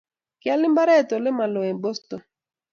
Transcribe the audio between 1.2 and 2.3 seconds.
malo eng Boston